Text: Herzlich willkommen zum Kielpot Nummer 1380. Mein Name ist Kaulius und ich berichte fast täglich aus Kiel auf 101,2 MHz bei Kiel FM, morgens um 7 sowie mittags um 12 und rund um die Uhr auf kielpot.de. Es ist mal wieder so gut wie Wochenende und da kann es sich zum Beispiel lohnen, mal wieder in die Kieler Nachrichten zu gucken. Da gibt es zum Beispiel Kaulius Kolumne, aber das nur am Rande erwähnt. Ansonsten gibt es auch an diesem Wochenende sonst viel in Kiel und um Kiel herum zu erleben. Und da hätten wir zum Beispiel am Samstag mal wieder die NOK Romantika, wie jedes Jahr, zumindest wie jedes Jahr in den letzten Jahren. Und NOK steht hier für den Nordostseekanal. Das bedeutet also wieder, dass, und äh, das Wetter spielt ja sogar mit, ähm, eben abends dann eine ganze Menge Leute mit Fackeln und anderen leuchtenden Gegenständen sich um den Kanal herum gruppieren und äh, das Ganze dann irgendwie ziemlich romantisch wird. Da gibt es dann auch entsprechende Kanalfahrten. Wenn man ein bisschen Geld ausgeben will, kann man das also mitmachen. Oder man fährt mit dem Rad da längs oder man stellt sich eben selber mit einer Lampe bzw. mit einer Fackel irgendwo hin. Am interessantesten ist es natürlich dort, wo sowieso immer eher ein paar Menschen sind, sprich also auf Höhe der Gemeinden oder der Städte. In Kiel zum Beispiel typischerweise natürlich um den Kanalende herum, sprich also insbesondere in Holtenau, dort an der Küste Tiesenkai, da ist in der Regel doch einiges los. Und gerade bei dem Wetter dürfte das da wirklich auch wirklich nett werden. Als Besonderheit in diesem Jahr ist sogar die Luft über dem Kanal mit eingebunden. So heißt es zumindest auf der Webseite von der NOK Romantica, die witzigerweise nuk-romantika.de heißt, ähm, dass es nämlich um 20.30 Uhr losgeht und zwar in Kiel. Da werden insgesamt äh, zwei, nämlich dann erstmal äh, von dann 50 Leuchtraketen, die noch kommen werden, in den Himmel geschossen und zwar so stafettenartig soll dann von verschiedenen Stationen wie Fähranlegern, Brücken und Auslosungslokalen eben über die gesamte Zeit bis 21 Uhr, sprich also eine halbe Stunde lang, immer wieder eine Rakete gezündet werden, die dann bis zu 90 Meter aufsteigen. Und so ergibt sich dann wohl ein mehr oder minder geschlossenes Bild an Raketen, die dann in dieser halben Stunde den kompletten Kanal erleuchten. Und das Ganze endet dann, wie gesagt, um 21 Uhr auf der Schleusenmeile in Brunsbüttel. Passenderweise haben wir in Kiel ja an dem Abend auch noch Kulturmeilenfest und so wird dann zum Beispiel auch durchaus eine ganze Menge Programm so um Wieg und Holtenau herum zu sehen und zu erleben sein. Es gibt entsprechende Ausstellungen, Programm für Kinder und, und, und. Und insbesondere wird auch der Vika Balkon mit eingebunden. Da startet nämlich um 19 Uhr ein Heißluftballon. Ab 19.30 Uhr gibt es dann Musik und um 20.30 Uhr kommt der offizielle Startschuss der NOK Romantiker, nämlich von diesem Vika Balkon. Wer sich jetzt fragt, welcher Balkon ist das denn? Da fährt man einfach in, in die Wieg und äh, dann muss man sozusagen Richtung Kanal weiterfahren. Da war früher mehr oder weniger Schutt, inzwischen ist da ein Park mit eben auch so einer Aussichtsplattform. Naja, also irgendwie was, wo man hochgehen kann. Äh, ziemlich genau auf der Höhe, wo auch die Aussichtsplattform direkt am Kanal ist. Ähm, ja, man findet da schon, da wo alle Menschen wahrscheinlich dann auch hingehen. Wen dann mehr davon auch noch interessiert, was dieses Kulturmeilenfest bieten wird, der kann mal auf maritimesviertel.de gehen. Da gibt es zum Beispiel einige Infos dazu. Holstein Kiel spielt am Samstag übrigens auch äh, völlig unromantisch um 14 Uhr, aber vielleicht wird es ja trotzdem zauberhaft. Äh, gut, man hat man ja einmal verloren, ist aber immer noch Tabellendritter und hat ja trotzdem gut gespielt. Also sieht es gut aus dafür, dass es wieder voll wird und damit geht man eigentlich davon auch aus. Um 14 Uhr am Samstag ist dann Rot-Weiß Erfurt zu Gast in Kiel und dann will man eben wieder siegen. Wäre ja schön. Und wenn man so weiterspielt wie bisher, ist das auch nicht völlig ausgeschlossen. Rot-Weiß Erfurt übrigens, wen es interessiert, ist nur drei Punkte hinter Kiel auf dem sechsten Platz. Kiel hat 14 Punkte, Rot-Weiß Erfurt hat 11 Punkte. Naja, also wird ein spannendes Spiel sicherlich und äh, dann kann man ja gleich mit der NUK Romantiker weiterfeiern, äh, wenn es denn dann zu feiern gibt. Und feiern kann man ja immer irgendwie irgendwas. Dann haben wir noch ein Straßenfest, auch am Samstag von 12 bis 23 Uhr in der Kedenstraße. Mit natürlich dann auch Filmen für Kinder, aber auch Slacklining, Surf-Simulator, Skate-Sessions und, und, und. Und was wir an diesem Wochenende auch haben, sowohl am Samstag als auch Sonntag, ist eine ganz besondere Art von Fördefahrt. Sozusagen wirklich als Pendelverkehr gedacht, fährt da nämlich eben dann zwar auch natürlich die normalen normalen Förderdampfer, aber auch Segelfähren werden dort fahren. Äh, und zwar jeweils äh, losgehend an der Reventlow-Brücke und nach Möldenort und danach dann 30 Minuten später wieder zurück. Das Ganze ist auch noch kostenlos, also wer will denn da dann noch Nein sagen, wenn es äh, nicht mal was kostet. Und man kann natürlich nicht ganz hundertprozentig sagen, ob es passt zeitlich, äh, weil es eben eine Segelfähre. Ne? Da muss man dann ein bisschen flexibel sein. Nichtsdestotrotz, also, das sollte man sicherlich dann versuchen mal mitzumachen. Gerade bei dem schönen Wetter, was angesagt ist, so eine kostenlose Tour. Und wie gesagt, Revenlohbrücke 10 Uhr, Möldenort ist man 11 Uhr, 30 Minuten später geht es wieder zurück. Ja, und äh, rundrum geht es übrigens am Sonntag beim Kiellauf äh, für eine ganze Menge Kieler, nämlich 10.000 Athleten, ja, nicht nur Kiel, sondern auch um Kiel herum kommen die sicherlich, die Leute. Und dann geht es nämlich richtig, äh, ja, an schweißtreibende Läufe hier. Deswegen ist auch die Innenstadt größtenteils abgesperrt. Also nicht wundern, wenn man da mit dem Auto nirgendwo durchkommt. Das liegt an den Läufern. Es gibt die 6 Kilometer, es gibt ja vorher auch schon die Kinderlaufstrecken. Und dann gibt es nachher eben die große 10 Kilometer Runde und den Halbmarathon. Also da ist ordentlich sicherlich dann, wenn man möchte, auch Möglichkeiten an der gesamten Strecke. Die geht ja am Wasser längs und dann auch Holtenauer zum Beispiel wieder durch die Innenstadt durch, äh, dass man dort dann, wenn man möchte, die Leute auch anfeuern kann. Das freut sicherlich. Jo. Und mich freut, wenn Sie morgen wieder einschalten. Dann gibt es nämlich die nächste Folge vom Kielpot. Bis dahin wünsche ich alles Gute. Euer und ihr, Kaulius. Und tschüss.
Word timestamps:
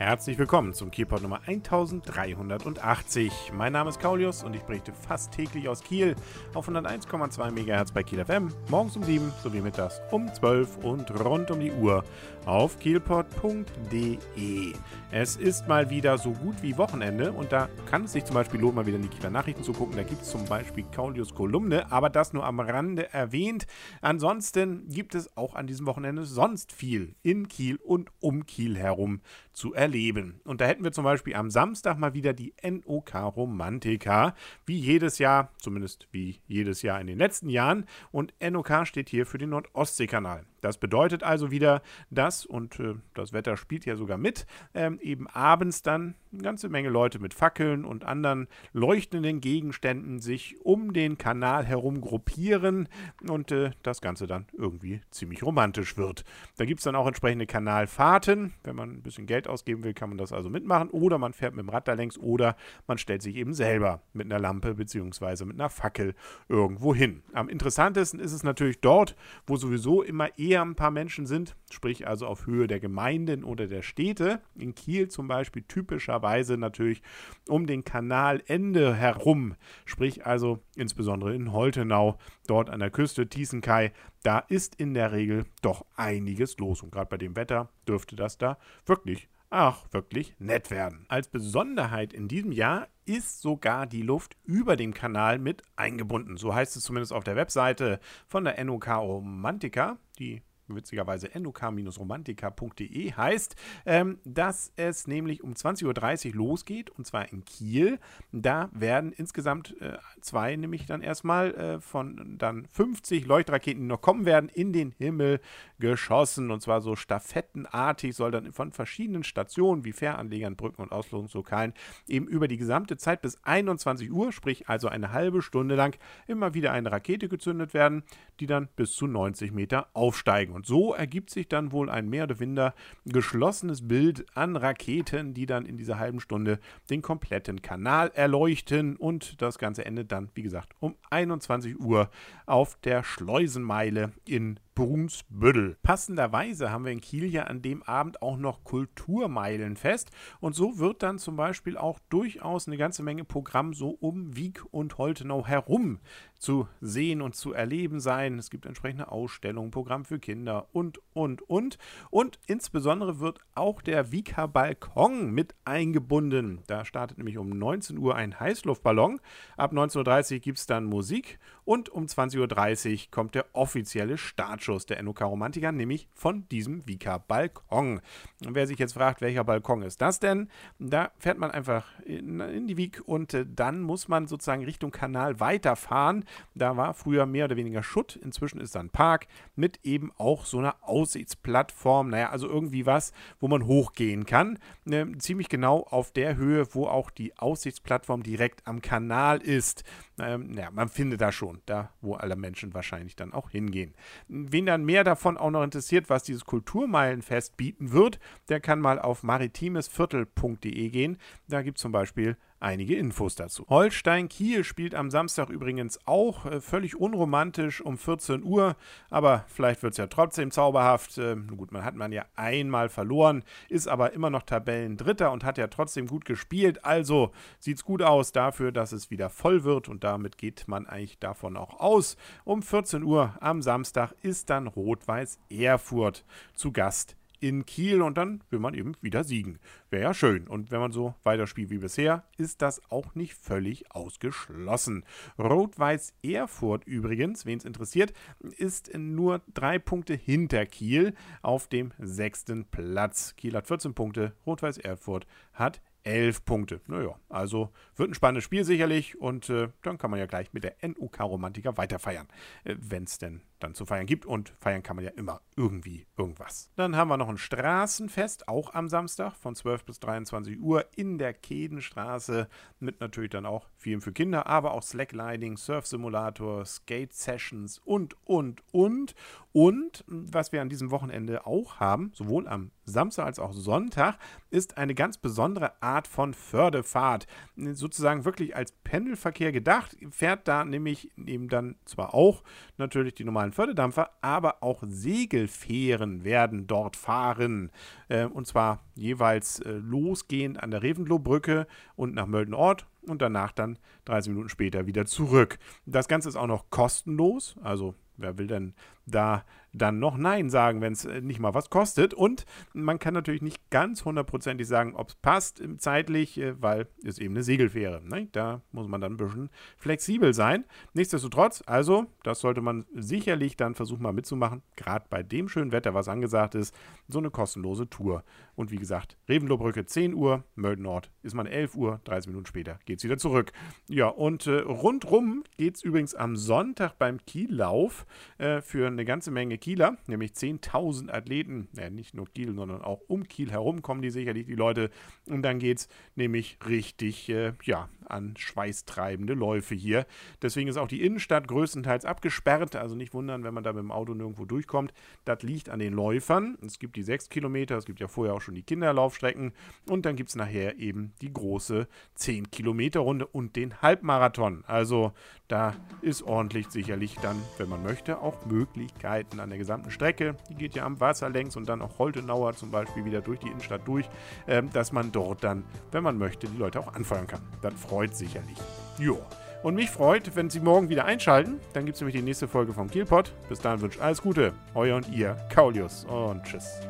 Herzlich 0.00 0.38
willkommen 0.38 0.74
zum 0.74 0.92
Kielpot 0.92 1.22
Nummer 1.22 1.40
1380. 1.44 3.50
Mein 3.52 3.72
Name 3.72 3.90
ist 3.90 3.98
Kaulius 3.98 4.44
und 4.44 4.54
ich 4.54 4.62
berichte 4.62 4.92
fast 4.92 5.32
täglich 5.32 5.68
aus 5.68 5.82
Kiel 5.82 6.14
auf 6.54 6.68
101,2 6.68 7.50
MHz 7.50 7.90
bei 7.90 8.04
Kiel 8.04 8.24
FM, 8.24 8.54
morgens 8.70 8.96
um 8.96 9.02
7 9.02 9.32
sowie 9.42 9.60
mittags 9.60 10.00
um 10.12 10.32
12 10.32 10.84
und 10.84 11.10
rund 11.24 11.50
um 11.50 11.58
die 11.58 11.72
Uhr 11.72 12.04
auf 12.46 12.78
kielpot.de. 12.78 14.72
Es 15.10 15.34
ist 15.34 15.66
mal 15.66 15.90
wieder 15.90 16.16
so 16.16 16.30
gut 16.30 16.62
wie 16.62 16.78
Wochenende 16.78 17.32
und 17.32 17.50
da 17.50 17.68
kann 17.90 18.04
es 18.04 18.12
sich 18.12 18.24
zum 18.24 18.34
Beispiel 18.34 18.60
lohnen, 18.60 18.76
mal 18.76 18.86
wieder 18.86 18.98
in 18.98 19.02
die 19.02 19.08
Kieler 19.08 19.30
Nachrichten 19.30 19.64
zu 19.64 19.72
gucken. 19.72 19.96
Da 19.96 20.04
gibt 20.04 20.22
es 20.22 20.30
zum 20.30 20.44
Beispiel 20.44 20.84
Kaulius 20.94 21.34
Kolumne, 21.34 21.90
aber 21.90 22.08
das 22.08 22.32
nur 22.32 22.44
am 22.44 22.60
Rande 22.60 23.12
erwähnt. 23.12 23.66
Ansonsten 24.00 24.88
gibt 24.88 25.16
es 25.16 25.36
auch 25.36 25.56
an 25.56 25.66
diesem 25.66 25.86
Wochenende 25.86 26.24
sonst 26.24 26.70
viel 26.70 27.16
in 27.24 27.48
Kiel 27.48 27.80
und 27.84 28.10
um 28.20 28.46
Kiel 28.46 28.78
herum 28.78 29.22
zu 29.58 29.74
erleben. 29.74 30.40
Und 30.44 30.60
da 30.60 30.66
hätten 30.66 30.84
wir 30.84 30.92
zum 30.92 31.04
Beispiel 31.04 31.34
am 31.34 31.50
Samstag 31.50 31.98
mal 31.98 32.14
wieder 32.14 32.32
die 32.32 32.54
NOK 32.62 33.14
Romantika, 33.14 34.34
wie 34.64 34.78
jedes 34.78 35.18
Jahr, 35.18 35.52
zumindest 35.58 36.06
wie 36.12 36.40
jedes 36.46 36.82
Jahr 36.82 37.00
in 37.00 37.08
den 37.08 37.18
letzten 37.18 37.50
Jahren. 37.50 37.84
Und 38.12 38.32
NOK 38.40 38.86
steht 38.86 39.08
hier 39.08 39.26
für 39.26 39.38
den 39.38 39.50
Nordostseekanal. 39.50 40.44
Das 40.60 40.78
bedeutet 40.78 41.22
also 41.22 41.50
wieder, 41.50 41.82
dass, 42.10 42.46
und 42.46 42.78
äh, 42.80 42.94
das 43.14 43.32
Wetter 43.32 43.56
spielt 43.56 43.84
ja 43.84 43.96
sogar 43.96 44.18
mit, 44.18 44.46
ähm, 44.74 44.98
eben 45.00 45.26
abends 45.28 45.82
dann 45.82 46.14
eine 46.32 46.42
ganze 46.42 46.68
Menge 46.68 46.88
Leute 46.88 47.18
mit 47.18 47.34
Fackeln 47.34 47.84
und 47.84 48.04
anderen 48.04 48.48
leuchtenden 48.72 49.40
Gegenständen 49.40 50.20
sich 50.20 50.56
um 50.62 50.92
den 50.92 51.16
Kanal 51.16 51.64
herum 51.64 52.00
gruppieren 52.00 52.88
und 53.28 53.50
äh, 53.52 53.70
das 53.82 54.00
Ganze 54.00 54.26
dann 54.26 54.46
irgendwie 54.56 55.00
ziemlich 55.10 55.42
romantisch 55.42 55.96
wird. 55.96 56.24
Da 56.56 56.64
gibt 56.64 56.80
es 56.80 56.84
dann 56.84 56.96
auch 56.96 57.06
entsprechende 57.06 57.46
Kanalfahrten. 57.46 58.52
Wenn 58.64 58.76
man 58.76 58.90
ein 58.90 59.02
bisschen 59.02 59.26
Geld 59.26 59.48
ausgeben 59.48 59.84
will, 59.84 59.94
kann 59.94 60.10
man 60.10 60.18
das 60.18 60.32
also 60.32 60.50
mitmachen. 60.50 60.90
Oder 60.90 61.18
man 61.18 61.32
fährt 61.32 61.54
mit 61.54 61.64
dem 61.64 61.70
Rad 61.70 61.88
da 61.88 61.94
längs 61.94 62.18
oder 62.18 62.56
man 62.86 62.98
stellt 62.98 63.22
sich 63.22 63.36
eben 63.36 63.54
selber 63.54 64.02
mit 64.12 64.26
einer 64.26 64.38
Lampe 64.38 64.74
bzw. 64.74 65.44
mit 65.44 65.58
einer 65.58 65.70
Fackel 65.70 66.14
irgendwo 66.48 66.94
hin. 66.94 67.22
Am 67.32 67.48
interessantesten 67.48 68.20
ist 68.20 68.32
es 68.32 68.42
natürlich 68.42 68.80
dort, 68.80 69.16
wo 69.46 69.56
sowieso 69.56 70.02
immer 70.02 70.28
eher 70.48 70.62
ein 70.62 70.74
paar 70.74 70.90
Menschen 70.90 71.26
sind, 71.26 71.56
sprich 71.70 72.06
also 72.06 72.26
auf 72.26 72.46
Höhe 72.46 72.66
der 72.66 72.80
Gemeinden 72.80 73.44
oder 73.44 73.66
der 73.66 73.82
Städte. 73.82 74.40
In 74.54 74.74
Kiel 74.74 75.08
zum 75.08 75.28
Beispiel 75.28 75.62
typischerweise 75.62 76.56
natürlich 76.56 77.02
um 77.48 77.66
den 77.66 77.84
Kanalende 77.84 78.94
herum, 78.94 79.54
sprich 79.84 80.24
also 80.26 80.60
insbesondere 80.76 81.34
in 81.34 81.52
Holtenau, 81.52 82.18
dort 82.46 82.70
an 82.70 82.80
der 82.80 82.90
Küste 82.90 83.28
Tiesenkai, 83.28 83.92
da 84.22 84.38
ist 84.38 84.74
in 84.76 84.94
der 84.94 85.12
Regel 85.12 85.44
doch 85.62 85.84
einiges 85.96 86.56
los. 86.58 86.82
Und 86.82 86.92
gerade 86.92 87.10
bei 87.10 87.18
dem 87.18 87.36
Wetter 87.36 87.68
dürfte 87.86 88.16
das 88.16 88.38
da 88.38 88.58
wirklich 88.86 89.28
auch 89.50 89.86
wirklich 89.92 90.34
nett 90.38 90.70
werden. 90.70 91.04
Als 91.08 91.28
Besonderheit 91.28 92.12
in 92.12 92.28
diesem 92.28 92.52
Jahr 92.52 92.88
ist 93.04 93.40
sogar 93.40 93.86
die 93.86 94.02
Luft 94.02 94.36
über 94.44 94.76
dem 94.76 94.92
Kanal 94.92 95.38
mit 95.38 95.62
eingebunden. 95.76 96.36
So 96.36 96.54
heißt 96.54 96.76
es 96.76 96.84
zumindest 96.84 97.12
auf 97.12 97.24
der 97.24 97.36
Webseite 97.36 98.00
von 98.26 98.44
der 98.44 98.62
NOK 98.64 98.88
Romantica, 98.88 99.98
die 100.18 100.42
witzigerweise 100.76 101.30
nuk-romantika.de 101.38 103.12
heißt, 103.12 103.56
ähm, 103.86 104.18
dass 104.24 104.72
es 104.76 105.06
nämlich 105.06 105.42
um 105.42 105.52
20.30 105.52 106.28
Uhr 106.28 106.34
losgeht 106.34 106.90
und 106.90 107.06
zwar 107.06 107.32
in 107.32 107.44
Kiel. 107.44 107.98
Da 108.32 108.68
werden 108.72 109.12
insgesamt 109.12 109.80
äh, 109.80 109.98
zwei, 110.20 110.56
nämlich 110.56 110.86
dann 110.86 111.02
erstmal 111.02 111.54
äh, 111.54 111.80
von 111.80 112.36
dann 112.38 112.66
50 112.72 113.26
Leuchtraketen, 113.26 113.82
die 113.82 113.88
noch 113.88 114.00
kommen 114.00 114.24
werden, 114.24 114.48
in 114.48 114.72
den 114.72 114.92
Himmel 114.92 115.40
geschossen 115.78 116.50
und 116.50 116.60
zwar 116.60 116.80
so 116.80 116.96
stafettenartig 116.96 118.14
soll 118.14 118.30
dann 118.30 118.52
von 118.52 118.72
verschiedenen 118.72 119.24
Stationen 119.24 119.84
wie 119.84 119.92
Fähranlegern, 119.92 120.56
Brücken 120.56 120.82
und 120.82 120.92
Auslosungslokalen 120.92 121.74
eben 122.06 122.26
über 122.26 122.48
die 122.48 122.56
gesamte 122.56 122.96
Zeit 122.96 123.22
bis 123.22 123.42
21 123.44 124.10
Uhr, 124.10 124.32
sprich 124.32 124.68
also 124.68 124.88
eine 124.88 125.12
halbe 125.12 125.42
Stunde 125.42 125.74
lang, 125.74 125.96
immer 126.26 126.54
wieder 126.54 126.72
eine 126.72 126.90
Rakete 126.90 127.28
gezündet 127.28 127.74
werden, 127.74 128.02
die 128.40 128.46
dann 128.46 128.68
bis 128.76 128.92
zu 128.92 129.06
90 129.06 129.52
Meter 129.52 129.88
aufsteigen. 129.94 130.54
Und 130.58 130.66
so 130.66 130.92
ergibt 130.92 131.30
sich 131.30 131.46
dann 131.46 131.70
wohl 131.70 131.88
ein 131.88 132.08
mehr 132.08 132.24
oder 132.24 132.34
minder 132.36 132.74
geschlossenes 133.04 133.86
Bild 133.86 134.26
an 134.34 134.56
Raketen, 134.56 135.32
die 135.32 135.46
dann 135.46 135.64
in 135.64 135.76
dieser 135.76 136.00
halben 136.00 136.18
Stunde 136.18 136.58
den 136.90 137.00
kompletten 137.00 137.62
Kanal 137.62 138.10
erleuchten. 138.12 138.96
Und 138.96 139.40
das 139.40 139.58
Ganze 139.58 139.84
endet 139.84 140.10
dann, 140.10 140.30
wie 140.34 140.42
gesagt, 140.42 140.72
um 140.80 140.96
21 141.10 141.78
Uhr 141.78 142.10
auf 142.46 142.74
der 142.82 143.04
Schleusenmeile 143.04 144.10
in 144.26 144.58
Brunsbüttel. 144.78 145.76
Passenderweise 145.82 146.70
haben 146.70 146.84
wir 146.84 146.92
in 146.92 147.00
Kiel 147.00 147.24
ja 147.24 147.42
an 147.48 147.62
dem 147.62 147.82
Abend 147.82 148.22
auch 148.22 148.36
noch 148.36 148.62
Kulturmeilenfest 148.62 150.12
und 150.38 150.54
so 150.54 150.78
wird 150.78 151.02
dann 151.02 151.18
zum 151.18 151.34
Beispiel 151.34 151.76
auch 151.76 151.98
durchaus 152.10 152.68
eine 152.68 152.76
ganze 152.76 153.02
Menge 153.02 153.24
Programm 153.24 153.74
so 153.74 153.90
um 153.90 154.36
Wieg 154.36 154.62
und 154.70 154.96
Holtenau 154.96 155.44
herum 155.44 155.98
zu 156.38 156.68
sehen 156.80 157.22
und 157.22 157.34
zu 157.34 157.52
erleben 157.52 157.98
sein. 157.98 158.38
Es 158.38 158.50
gibt 158.50 158.66
entsprechende 158.66 159.10
Ausstellungen, 159.10 159.72
Programm 159.72 160.04
für 160.04 160.20
Kinder 160.20 160.68
und, 160.72 161.00
und, 161.12 161.42
und. 161.42 161.78
Und 162.10 162.38
insbesondere 162.46 163.18
wird 163.18 163.40
auch 163.56 163.82
der 163.82 164.12
Vika 164.12 164.46
Balkon 164.46 165.32
mit 165.32 165.56
eingebunden. 165.64 166.62
Da 166.68 166.84
startet 166.84 167.18
nämlich 167.18 167.38
um 167.38 167.48
19 167.48 167.98
Uhr 167.98 168.14
ein 168.14 168.38
Heißluftballon. 168.38 169.20
Ab 169.56 169.72
19.30 169.72 170.34
Uhr 170.34 170.38
gibt 170.38 170.58
es 170.58 170.66
dann 170.66 170.84
Musik 170.84 171.40
und 171.68 171.90
um 171.90 172.06
20.30 172.06 172.92
Uhr 172.92 172.98
kommt 173.10 173.34
der 173.34 173.44
offizielle 173.52 174.16
Startschuss 174.16 174.86
der 174.86 175.02
NOK 175.02 175.20
Romantiker, 175.20 175.70
nämlich 175.70 176.08
von 176.14 176.48
diesem 176.48 176.88
Vika 176.88 177.18
Balkon. 177.18 178.00
Wer 178.40 178.66
sich 178.66 178.78
jetzt 178.78 178.94
fragt, 178.94 179.20
welcher 179.20 179.44
Balkon 179.44 179.82
ist 179.82 180.00
das 180.00 180.18
denn? 180.18 180.48
Da 180.78 181.10
fährt 181.18 181.36
man 181.36 181.50
einfach 181.50 181.84
in, 182.06 182.40
in 182.40 182.68
die 182.68 182.78
Wieg 182.78 183.02
und 183.04 183.34
äh, 183.34 183.44
dann 183.46 183.82
muss 183.82 184.08
man 184.08 184.26
sozusagen 184.26 184.64
Richtung 184.64 184.92
Kanal 184.92 185.40
weiterfahren. 185.40 186.24
Da 186.54 186.78
war 186.78 186.94
früher 186.94 187.26
mehr 187.26 187.44
oder 187.44 187.56
weniger 187.56 187.82
Schutt, 187.82 188.16
inzwischen 188.16 188.62
ist 188.62 188.74
da 188.74 188.80
ein 188.80 188.88
Park 188.88 189.26
mit 189.54 189.80
eben 189.82 190.10
auch 190.16 190.46
so 190.46 190.60
einer 190.60 190.76
Aussichtsplattform. 190.80 192.08
Naja, 192.08 192.30
also 192.30 192.48
irgendwie 192.48 192.86
was, 192.86 193.12
wo 193.40 193.48
man 193.48 193.66
hochgehen 193.66 194.24
kann. 194.24 194.58
Äh, 194.86 195.04
ziemlich 195.18 195.50
genau 195.50 195.80
auf 195.80 196.12
der 196.12 196.36
Höhe, 196.36 196.74
wo 196.74 196.86
auch 196.86 197.10
die 197.10 197.36
Aussichtsplattform 197.36 198.22
direkt 198.22 198.66
am 198.66 198.80
Kanal 198.80 199.42
ist. 199.42 199.84
Ähm, 200.18 200.52
ja, 200.56 200.70
man 200.70 200.88
findet 200.88 201.20
da 201.20 201.32
schon, 201.32 201.60
da 201.66 201.92
wo 202.00 202.14
alle 202.14 202.36
Menschen 202.36 202.74
wahrscheinlich 202.74 203.16
dann 203.16 203.32
auch 203.32 203.50
hingehen. 203.50 203.94
Wen 204.28 204.66
dann 204.66 204.84
mehr 204.84 205.04
davon 205.04 205.36
auch 205.36 205.50
noch 205.50 205.62
interessiert, 205.62 206.10
was 206.10 206.24
dieses 206.24 206.44
Kulturmeilenfest 206.44 207.56
bieten 207.56 207.92
wird, 207.92 208.18
der 208.48 208.60
kann 208.60 208.80
mal 208.80 208.98
auf 208.98 209.22
maritimesviertel.de 209.22 210.88
gehen. 210.90 211.18
Da 211.48 211.62
gibt 211.62 211.78
es 211.78 211.82
zum 211.82 211.92
Beispiel 211.92 212.36
einige 212.60 212.96
Infos 212.96 213.34
dazu. 213.34 213.66
Holstein 213.68 214.28
Kiel 214.28 214.64
spielt 214.64 214.94
am 214.94 215.10
Samstag 215.10 215.50
übrigens 215.50 215.98
auch 216.06 216.46
äh, 216.46 216.60
völlig 216.60 216.96
unromantisch 216.96 217.80
um 217.80 217.98
14 217.98 218.42
Uhr, 218.42 218.76
aber 219.10 219.44
vielleicht 219.48 219.82
wird 219.82 219.92
es 219.92 219.98
ja 219.98 220.06
trotzdem 220.06 220.50
zauberhaft. 220.50 221.18
Äh, 221.18 221.36
gut, 221.36 221.72
man 221.72 221.84
hat 221.84 221.94
man 221.94 222.12
ja 222.12 222.24
einmal 222.36 222.88
verloren, 222.88 223.44
ist 223.68 223.88
aber 223.88 224.12
immer 224.12 224.30
noch 224.30 224.42
Tabellendritter 224.42 225.30
und 225.30 225.44
hat 225.44 225.58
ja 225.58 225.68
trotzdem 225.68 226.06
gut 226.06 226.24
gespielt. 226.24 226.84
Also 226.84 227.32
sieht 227.58 227.78
es 227.78 227.84
gut 227.84 228.02
aus 228.02 228.32
dafür, 228.32 228.72
dass 228.72 228.92
es 228.92 229.10
wieder 229.10 229.30
voll 229.30 229.64
wird 229.64 229.88
und 229.88 230.04
damit 230.04 230.38
geht 230.38 230.66
man 230.68 230.86
eigentlich 230.86 231.18
davon 231.18 231.56
auch 231.56 231.80
aus. 231.80 232.16
Um 232.44 232.62
14 232.62 233.02
Uhr 233.02 233.34
am 233.40 233.62
Samstag 233.62 234.14
ist 234.22 234.50
dann 234.50 234.66
Rot-Weiß 234.66 235.38
Erfurt 235.50 236.24
zu 236.54 236.72
Gast 236.72 237.17
in 237.40 237.66
Kiel 237.66 238.02
und 238.02 238.18
dann 238.18 238.42
will 238.50 238.58
man 238.58 238.74
eben 238.74 238.94
wieder 239.00 239.24
siegen. 239.24 239.58
Wäre 239.90 240.02
ja 240.02 240.14
schön. 240.14 240.48
Und 240.48 240.70
wenn 240.70 240.80
man 240.80 240.92
so 240.92 241.14
weiterspielt 241.22 241.70
wie 241.70 241.78
bisher, 241.78 242.24
ist 242.36 242.62
das 242.62 242.82
auch 242.90 243.14
nicht 243.14 243.34
völlig 243.34 243.90
ausgeschlossen. 243.92 245.04
Rot-Weiß 245.38 246.14
Erfurt 246.22 246.84
übrigens, 246.84 247.46
wen 247.46 247.58
es 247.58 247.64
interessiert, 247.64 248.12
ist 248.56 248.96
nur 248.96 249.42
drei 249.54 249.78
Punkte 249.78 250.14
hinter 250.14 250.66
Kiel 250.66 251.14
auf 251.42 251.68
dem 251.68 251.92
sechsten 251.98 252.64
Platz. 252.64 253.34
Kiel 253.36 253.54
hat 253.54 253.66
14 253.66 253.94
Punkte, 253.94 254.32
Rot-Weiß 254.46 254.78
Erfurt 254.78 255.26
hat 255.52 255.80
11 256.08 256.44
Punkte. 256.44 256.80
Naja, 256.86 257.16
also 257.28 257.70
wird 257.96 258.10
ein 258.10 258.14
spannendes 258.14 258.44
Spiel 258.44 258.64
sicherlich 258.64 259.20
und 259.20 259.50
äh, 259.50 259.68
dann 259.82 259.98
kann 259.98 260.10
man 260.10 260.18
ja 260.18 260.26
gleich 260.26 260.52
mit 260.52 260.64
der 260.64 260.76
NUK 260.82 261.20
Romantiker 261.20 261.76
weiterfeiern, 261.76 262.28
äh, 262.64 262.76
wenn 262.78 263.04
es 263.04 263.18
denn 263.18 263.42
dann 263.58 263.74
zu 263.74 263.86
feiern 263.86 264.06
gibt. 264.06 264.26
Und 264.26 264.52
feiern 264.60 264.82
kann 264.82 264.96
man 264.96 265.04
ja 265.04 265.10
immer 265.12 265.40
irgendwie 265.56 266.06
irgendwas. 266.16 266.70
Dann 266.76 266.96
haben 266.96 267.08
wir 267.08 267.16
noch 267.16 267.28
ein 267.28 267.38
Straßenfest, 267.38 268.48
auch 268.48 268.74
am 268.74 268.88
Samstag 268.88 269.34
von 269.34 269.54
12 269.54 269.84
bis 269.84 270.00
23 270.00 270.60
Uhr 270.60 270.86
in 270.96 271.18
der 271.18 271.34
Kedenstraße. 271.34 272.48
Mit 272.80 273.00
natürlich 273.00 273.30
dann 273.30 273.46
auch 273.46 273.66
Filmen 273.76 274.00
für 274.00 274.12
Kinder, 274.12 274.46
aber 274.46 274.72
auch 274.72 274.82
Slacklining, 274.82 275.56
Surf-Simulator, 275.56 276.64
Skate-Sessions 276.64 277.78
und, 277.84 278.16
und, 278.26 278.62
und. 278.72 279.14
Und 279.52 280.04
was 280.06 280.52
wir 280.52 280.62
an 280.62 280.68
diesem 280.68 280.90
Wochenende 280.90 281.46
auch 281.46 281.80
haben, 281.80 282.12
sowohl 282.14 282.46
am 282.46 282.70
Samstag 282.84 283.26
als 283.26 283.38
auch 283.38 283.52
Sonntag, 283.52 284.18
ist 284.50 284.78
eine 284.78 284.94
ganz 284.94 285.18
besondere 285.18 285.82
Art 285.82 286.06
von 286.06 286.34
Fördefahrt. 286.34 287.26
Sozusagen 287.56 288.24
wirklich 288.24 288.56
als 288.56 288.72
Pendelverkehr 288.72 289.52
gedacht, 289.52 289.96
fährt 290.10 290.48
da 290.48 290.64
nämlich 290.64 291.10
eben 291.16 291.48
dann 291.48 291.76
zwar 291.84 292.14
auch 292.14 292.42
natürlich 292.76 293.14
die 293.14 293.24
normalen 293.24 293.47
normalen 293.48 293.52
Förderdampfer, 293.52 294.10
aber 294.20 294.62
auch 294.62 294.82
Segelfähren 294.86 296.24
werden 296.24 296.66
dort 296.66 296.96
fahren. 296.96 297.70
Äh, 298.08 298.26
und 298.26 298.46
zwar 298.46 298.80
jeweils 298.94 299.60
äh, 299.60 299.72
losgehend 299.72 300.62
an 300.62 300.70
der 300.70 300.82
Reventlow-Brücke 300.82 301.66
und 301.96 302.14
nach 302.14 302.26
Möldenort 302.26 302.86
und 303.02 303.22
danach 303.22 303.52
dann 303.52 303.78
30 304.04 304.30
Minuten 304.30 304.48
später 304.48 304.86
wieder 304.86 305.06
zurück. 305.06 305.58
Das 305.86 306.08
Ganze 306.08 306.28
ist 306.28 306.36
auch 306.36 306.46
noch 306.46 306.70
kostenlos, 306.70 307.56
also 307.62 307.94
wer 308.16 308.38
will 308.38 308.46
denn 308.46 308.74
da 309.10 309.44
dann 309.72 309.98
noch 309.98 310.16
Nein 310.16 310.50
sagen, 310.50 310.80
wenn 310.80 310.92
es 310.92 311.04
äh, 311.04 311.20
nicht 311.20 311.40
mal 311.40 311.54
was 311.54 311.70
kostet. 311.70 312.14
Und 312.14 312.44
man 312.72 312.98
kann 312.98 313.14
natürlich 313.14 313.42
nicht 313.42 313.70
ganz 313.70 314.04
hundertprozentig 314.04 314.66
sagen, 314.66 314.94
ob 314.94 315.08
es 315.08 315.14
passt 315.16 315.62
zeitlich, 315.78 316.38
äh, 316.38 316.60
weil 316.60 316.88
es 317.04 317.18
eben 317.18 317.34
eine 317.34 317.42
Segelfähre. 317.42 318.02
Ne? 318.02 318.28
Da 318.32 318.62
muss 318.72 318.88
man 318.88 319.00
dann 319.00 319.14
ein 319.14 319.16
bisschen 319.16 319.50
flexibel 319.76 320.34
sein. 320.34 320.64
Nichtsdestotrotz, 320.94 321.62
also, 321.66 322.06
das 322.22 322.40
sollte 322.40 322.60
man 322.60 322.86
sicherlich 322.94 323.56
dann 323.56 323.74
versuchen 323.74 324.02
mal 324.02 324.12
mitzumachen. 324.12 324.62
Gerade 324.76 325.06
bei 325.08 325.22
dem 325.22 325.48
schönen 325.48 325.72
Wetter, 325.72 325.94
was 325.94 326.08
angesagt 326.08 326.54
ist, 326.54 326.74
so 327.08 327.18
eine 327.18 327.30
kostenlose 327.30 327.88
Tour. 327.88 328.24
Und 328.54 328.70
wie 328.70 328.76
gesagt, 328.76 329.16
Revenlohbrücke 329.28 329.84
10 329.84 330.14
Uhr, 330.14 330.44
Möldenort 330.54 331.10
ist 331.22 331.34
man 331.34 331.46
11 331.46 331.76
Uhr, 331.76 332.00
30 332.04 332.28
Minuten 332.28 332.46
später 332.46 332.78
geht 332.86 332.98
es 332.98 333.04
wieder 333.04 333.18
zurück. 333.18 333.52
Ja, 333.88 334.08
und 334.08 334.46
äh, 334.46 334.60
rundrum 334.60 335.44
geht 335.56 335.76
es 335.76 335.82
übrigens 335.82 336.14
am 336.14 336.36
Sonntag 336.36 336.98
beim 336.98 337.24
Kiellauf 337.24 338.06
äh, 338.38 338.60
für 338.60 338.90
eine 338.98 339.04
ganze 339.04 339.30
Menge 339.30 339.58
Kieler, 339.58 339.96
nämlich 340.08 340.32
10.000 340.32 341.10
Athleten, 341.10 341.68
ja, 341.76 341.88
nicht 341.88 342.14
nur 342.14 342.26
Kiel, 342.26 342.54
sondern 342.54 342.82
auch 342.82 343.00
um 343.06 343.28
Kiel 343.28 343.52
herum 343.52 343.80
kommen 343.80 344.02
die 344.02 344.10
sicherlich, 344.10 344.46
die 344.46 344.56
Leute. 344.56 344.90
Und 345.26 345.42
dann 345.42 345.60
geht 345.60 345.78
es 345.78 345.88
nämlich 346.16 346.58
richtig, 346.66 347.28
äh, 347.28 347.52
ja, 347.62 347.88
an 348.06 348.34
schweißtreibende 348.36 349.34
Läufe 349.34 349.74
hier. 349.74 350.06
Deswegen 350.42 350.68
ist 350.68 350.78
auch 350.78 350.88
die 350.88 351.04
Innenstadt 351.04 351.46
größtenteils 351.46 352.04
abgesperrt. 352.04 352.74
Also 352.74 352.94
nicht 352.94 353.14
wundern, 353.14 353.44
wenn 353.44 353.54
man 353.54 353.62
da 353.62 353.72
mit 353.72 353.82
dem 353.82 353.92
Auto 353.92 354.14
nirgendwo 354.14 354.44
durchkommt. 354.44 354.92
Das 355.24 355.42
liegt 355.42 355.68
an 355.68 355.78
den 355.78 355.92
Läufern. 355.92 356.58
Es 356.64 356.78
gibt 356.78 356.96
die 356.96 357.02
6 357.02 357.28
Kilometer, 357.28 357.76
es 357.76 357.84
gibt 357.84 358.00
ja 358.00 358.08
vorher 358.08 358.34
auch 358.34 358.40
schon 358.40 358.54
die 358.54 358.62
Kinderlaufstrecken. 358.62 359.52
Und 359.86 360.06
dann 360.06 360.16
gibt 360.16 360.30
es 360.30 360.36
nachher 360.36 360.78
eben 360.78 361.12
die 361.20 361.32
große 361.32 361.86
10 362.14 362.50
Kilometer 362.50 363.00
Runde 363.00 363.26
und 363.26 363.56
den 363.56 363.80
Halbmarathon. 363.80 364.64
Also 364.66 365.12
da 365.48 365.74
ist 366.02 366.22
ordentlich 366.22 366.68
sicherlich 366.68 367.16
dann, 367.22 367.36
wenn 367.56 367.68
man 367.68 367.82
möchte, 367.82 368.20
auch 368.20 368.44
Möglichkeiten 368.46 369.40
an 369.40 369.48
der 369.48 369.58
gesamten 369.58 369.90
Strecke. 369.90 370.36
Die 370.50 370.54
geht 370.54 370.74
ja 370.74 370.84
am 370.84 371.00
Wasser 371.00 371.30
längs 371.30 371.56
und 371.56 371.68
dann 371.68 371.80
auch 371.82 371.98
Holtenauer 371.98 372.54
zum 372.54 372.70
Beispiel 372.70 373.04
wieder 373.04 373.22
durch 373.22 373.40
die 373.40 373.48
Innenstadt 373.48 373.80
durch, 373.86 374.08
äh, 374.46 374.62
dass 374.62 374.92
man 374.92 375.10
dort 375.10 375.42
dann, 375.42 375.64
wenn 375.90 376.02
man 376.02 376.18
möchte, 376.18 376.46
die 376.48 376.56
Leute 376.58 376.78
auch 376.78 376.94
anfeuern 376.94 377.26
kann. 377.26 377.40
Das 377.62 377.72
freut 377.74 378.14
sicherlich. 378.14 378.58
Jo. 378.98 379.18
Und 379.62 379.74
mich 379.74 379.90
freut, 379.90 380.36
wenn 380.36 380.50
Sie 380.50 380.60
morgen 380.60 380.88
wieder 380.88 381.04
einschalten. 381.04 381.58
Dann 381.72 381.84
gibt 381.84 381.96
es 381.96 382.00
nämlich 382.00 382.16
die 382.16 382.22
nächste 382.22 382.46
Folge 382.46 382.72
vom 382.72 382.88
Kielpot. 382.88 383.32
Bis 383.48 383.58
dahin 383.58 383.80
wünsche 383.80 383.98
ich 383.98 384.04
alles 384.04 384.22
Gute. 384.22 384.52
Euer 384.74 384.96
und 384.96 385.08
ihr, 385.08 385.36
Kaulius. 385.52 386.04
Und 386.04 386.44
tschüss. 386.44 386.80